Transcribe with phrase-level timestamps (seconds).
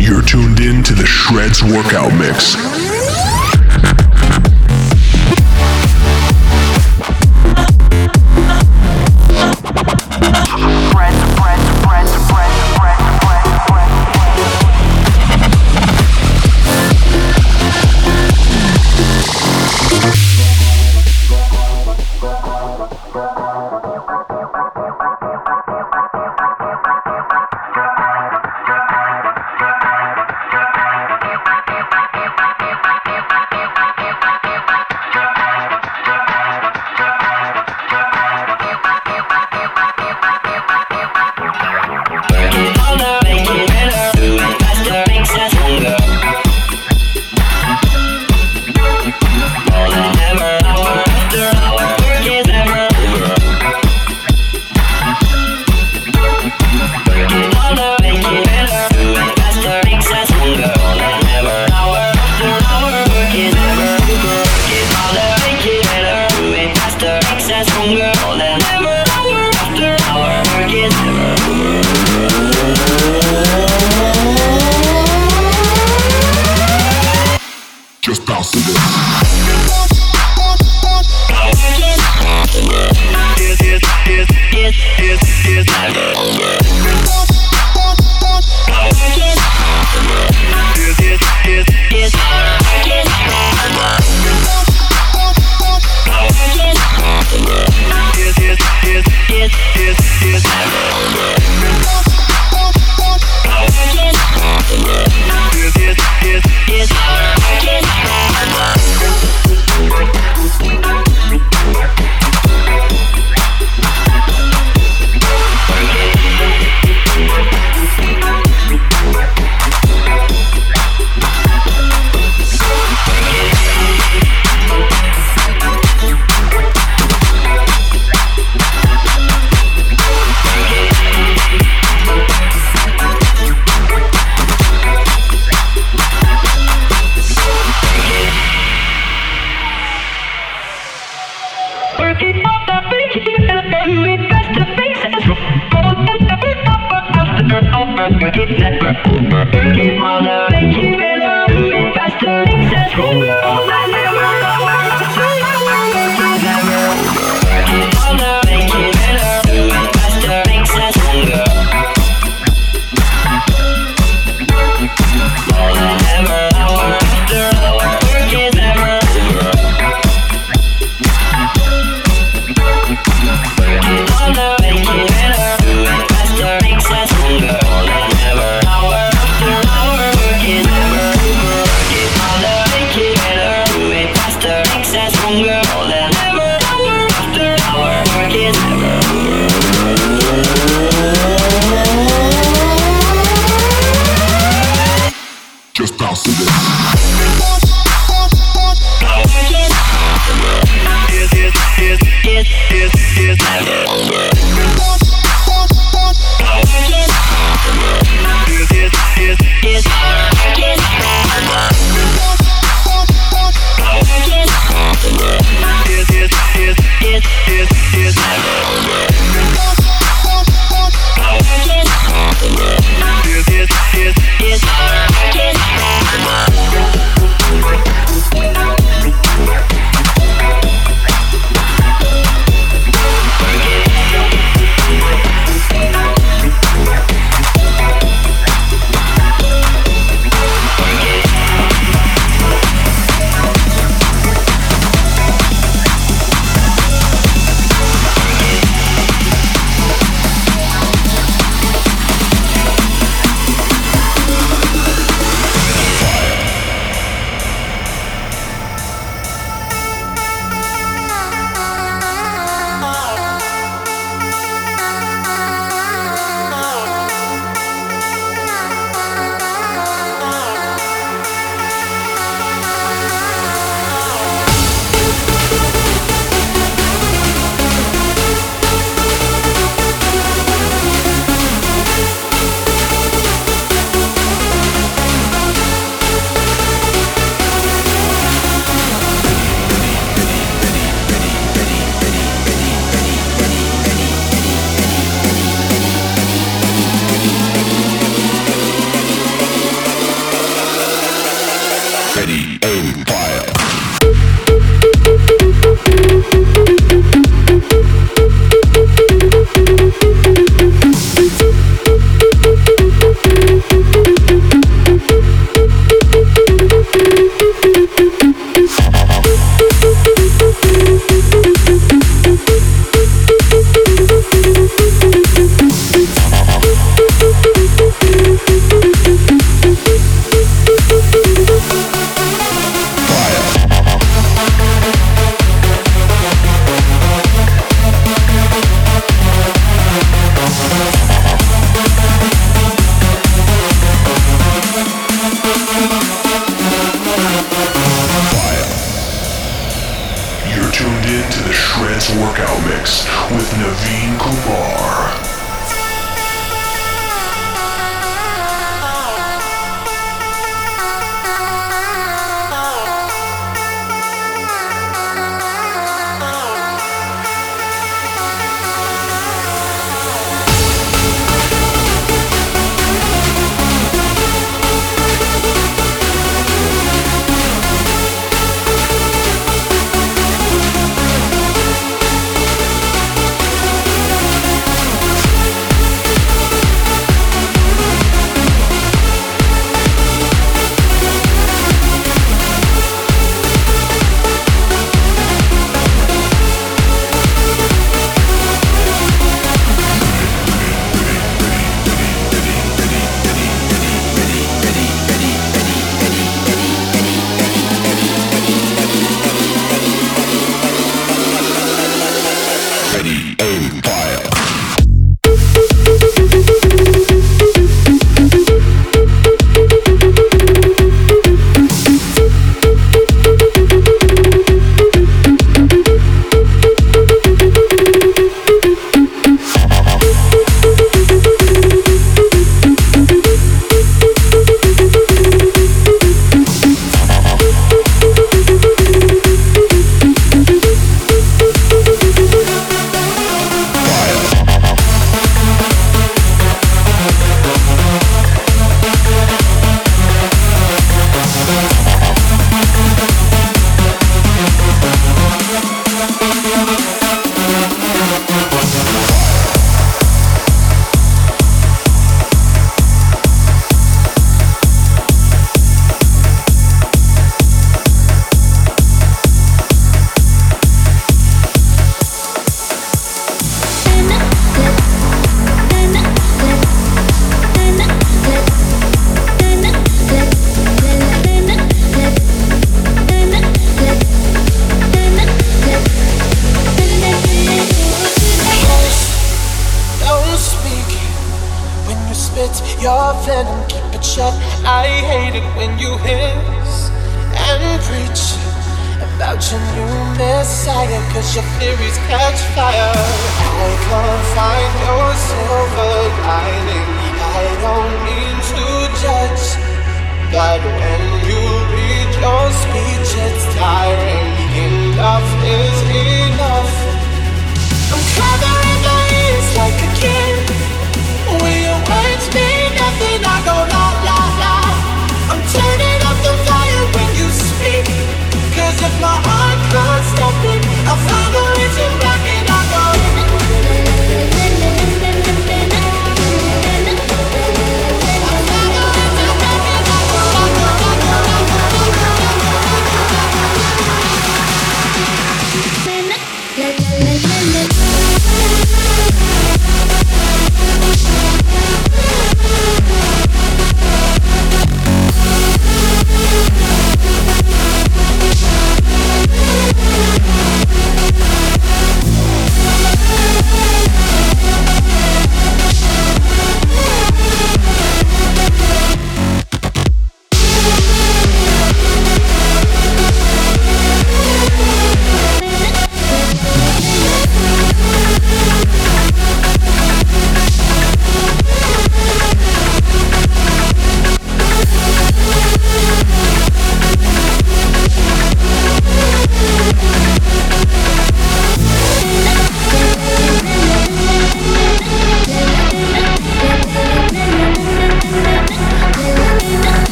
[0.00, 2.87] You're tuned in to the Shreds Workout Mix.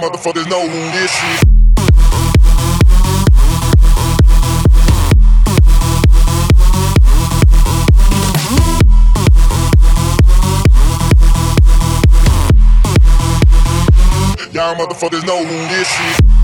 [0.00, 1.40] Motherfuckers know who this is.
[14.54, 16.39] Y'all motherfuckers know who this is.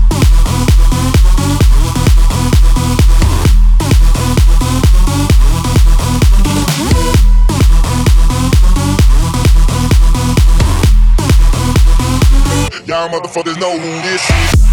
[13.27, 14.66] Motherfuckers know who this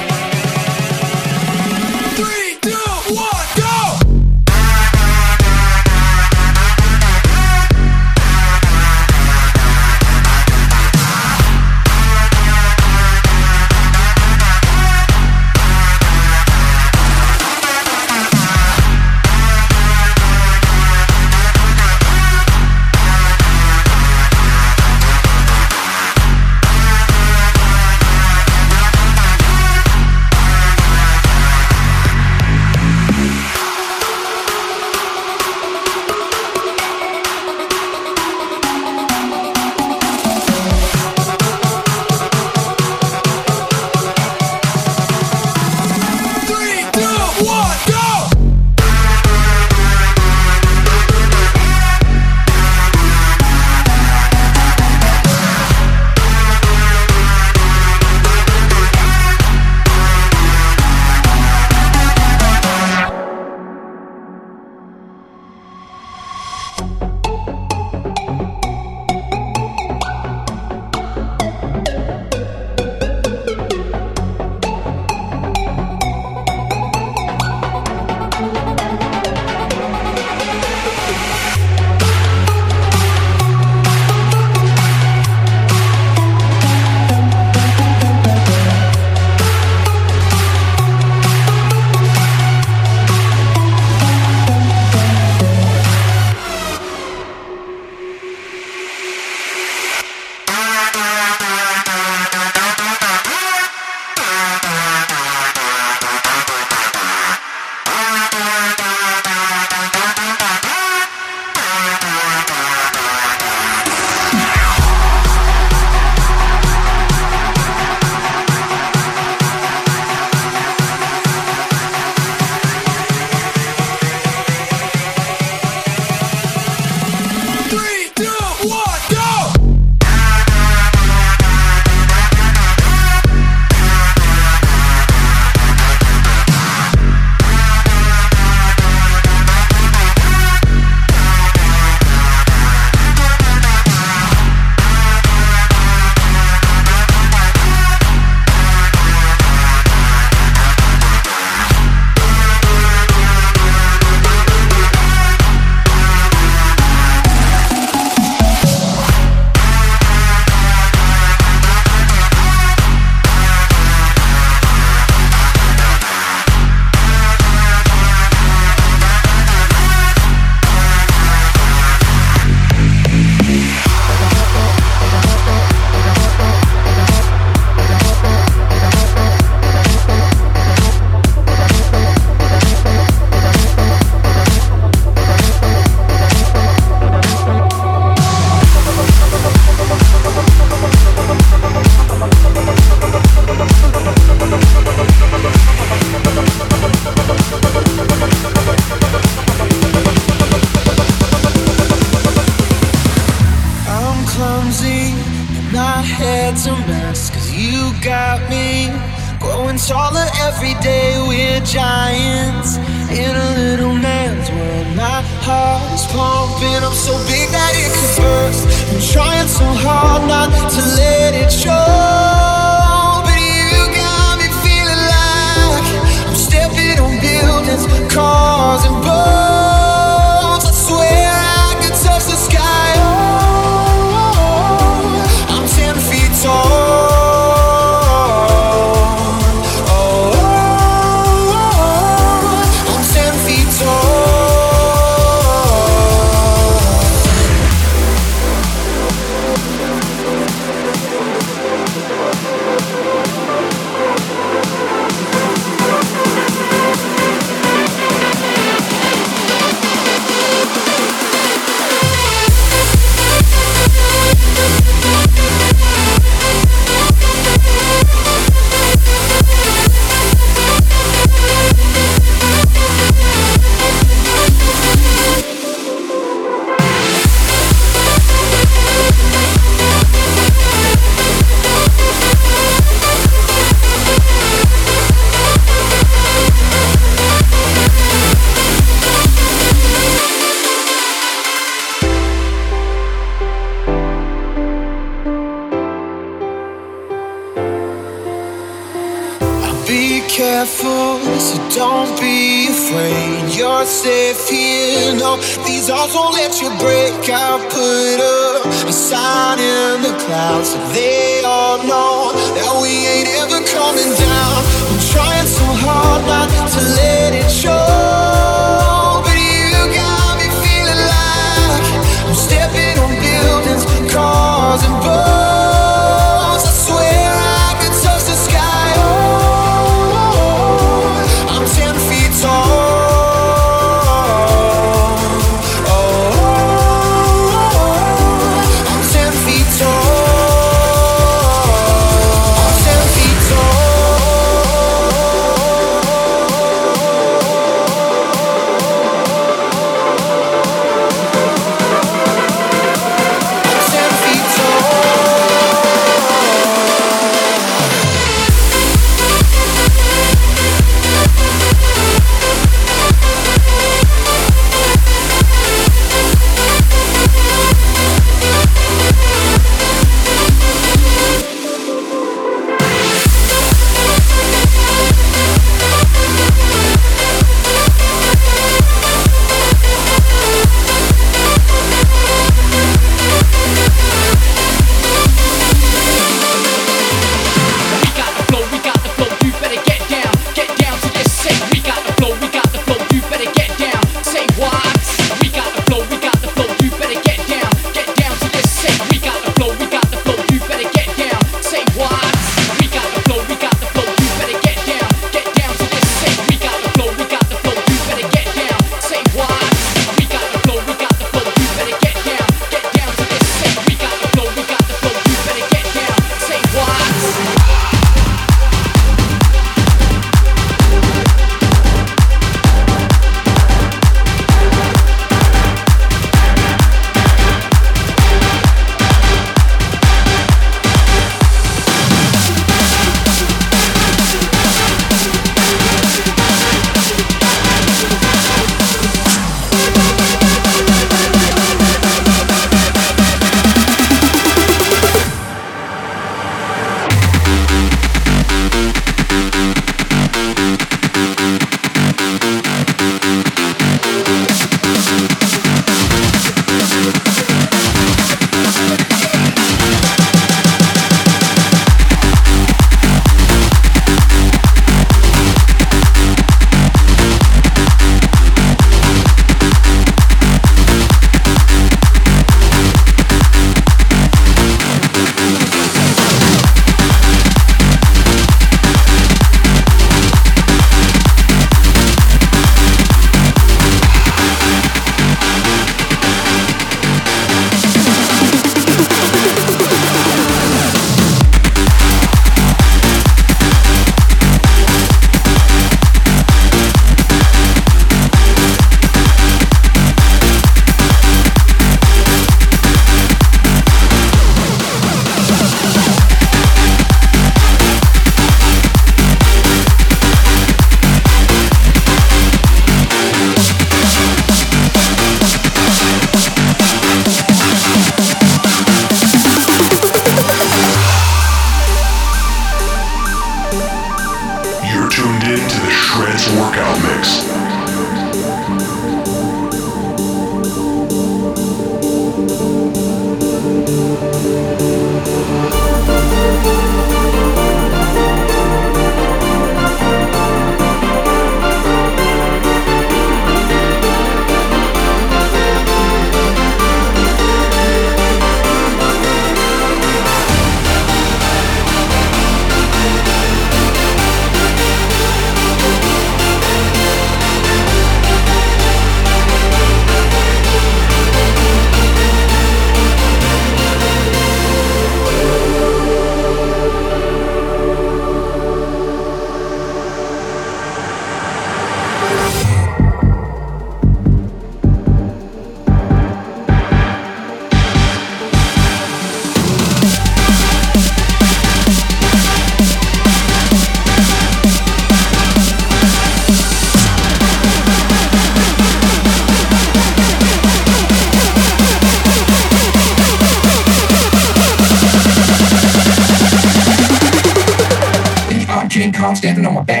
[599.41, 600.00] standing on my back,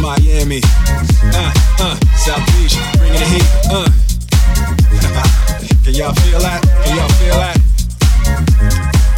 [0.00, 0.60] Miami,
[1.34, 3.84] uh, uh, South Beach, bringing the heat, uh.
[5.84, 6.62] Can y'all feel that?
[6.84, 7.58] Can y'all feel that?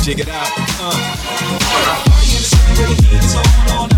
[0.02, 0.92] Jig it out, uh.
[2.10, 3.46] Party in the city where the heat is on,
[3.78, 3.91] on